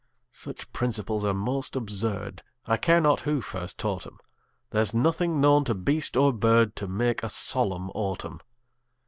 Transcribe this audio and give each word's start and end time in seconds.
Such 0.31 0.73
principles 0.73 1.23
are 1.23 1.31
most 1.35 1.75
absurd, 1.75 2.41
I 2.65 2.77
care 2.77 2.99
not 2.99 3.19
who 3.19 3.39
first 3.39 3.77
taught 3.77 4.07
'em; 4.07 4.17
There's 4.71 4.95
nothing 4.95 5.39
known 5.39 5.63
to 5.65 5.75
beast 5.75 6.17
or 6.17 6.33
bird 6.33 6.75
To 6.77 6.87
make 6.87 7.21
a 7.21 7.29
solemn 7.29 7.91
autumn. 7.91 8.39